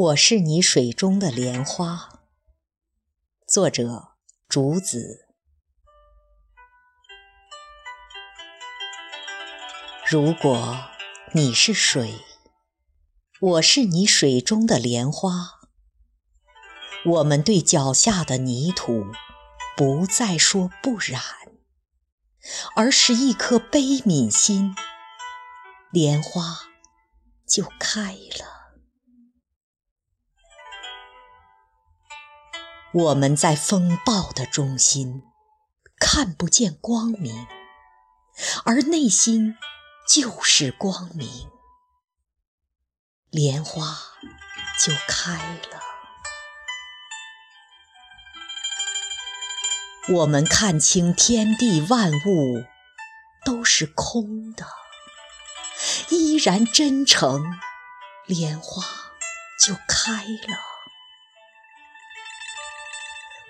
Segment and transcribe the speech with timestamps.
[0.00, 2.22] 我是你水中的莲花，
[3.46, 4.12] 作者
[4.48, 5.26] 竹子。
[10.08, 10.78] 如果
[11.34, 12.18] 你是水，
[13.40, 15.60] 我是你水中的莲花，
[17.04, 19.04] 我们对脚下的泥土
[19.76, 21.20] 不再说不染，
[22.74, 24.74] 而是一颗悲悯心，
[25.92, 26.70] 莲花
[27.46, 28.59] 就开了。
[32.92, 35.22] 我们在风暴的中心，
[36.00, 37.46] 看不见光明，
[38.64, 39.56] 而内心
[40.08, 41.48] 就是光明，
[43.30, 43.96] 莲花
[44.84, 45.34] 就开
[45.70, 45.80] 了。
[50.14, 52.64] 我们看清天地万物
[53.44, 54.66] 都是空的，
[56.08, 57.44] 依然真诚，
[58.26, 58.82] 莲花
[59.64, 60.69] 就开了。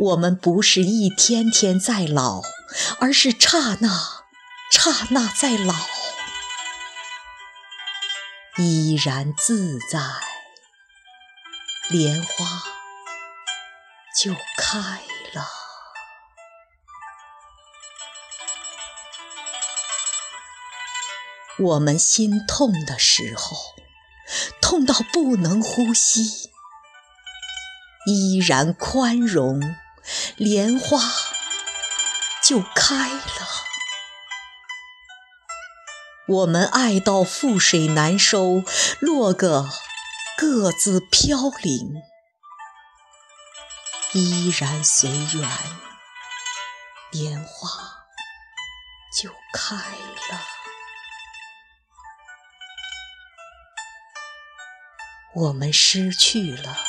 [0.00, 2.42] 我们不是一天天在老，
[3.00, 3.88] 而是刹那
[4.70, 5.74] 刹那在老，
[8.58, 9.98] 依然自在，
[11.88, 12.62] 莲花
[14.16, 14.78] 就开
[15.34, 15.48] 了。
[21.58, 23.56] 我们心痛的时候，
[24.60, 26.52] 痛到不能呼吸，
[28.06, 29.60] 依然宽容。
[30.36, 31.00] 莲花
[32.42, 33.48] 就开了。
[36.28, 38.62] 我们爱到覆水难收，
[39.00, 39.68] 落个
[40.36, 42.02] 各自飘零，
[44.12, 45.48] 依然随缘，
[47.10, 47.70] 莲花
[49.20, 50.40] 就开了。
[55.34, 56.87] 我们失去了。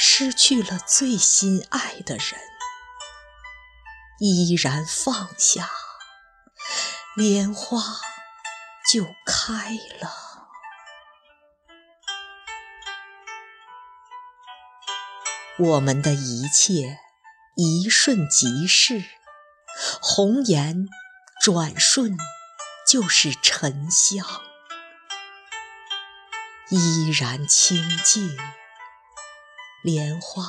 [0.00, 2.40] 失去了最心爱的人，
[4.20, 5.68] 依然放下，
[7.16, 7.82] 莲花
[8.92, 10.46] 就开了。
[15.58, 17.00] 我们的一切
[17.56, 19.02] 一瞬即逝，
[20.00, 20.86] 红颜
[21.42, 22.16] 转瞬
[22.86, 24.24] 就是沉香，
[26.70, 28.38] 依然清净。
[29.82, 30.42] 莲花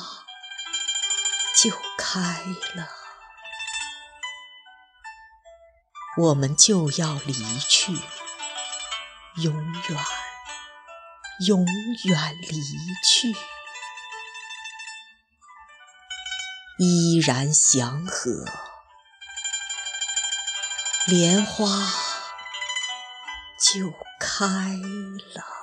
[1.56, 2.18] 就开
[2.74, 2.88] 了，
[6.16, 7.92] 我们就要离去，
[9.36, 9.54] 永
[9.88, 10.04] 远，
[11.46, 11.64] 永
[12.04, 12.60] 远离
[13.04, 13.32] 去，
[16.78, 18.44] 依然祥和，
[21.06, 21.68] 莲花
[23.60, 24.44] 就开
[25.34, 25.59] 了。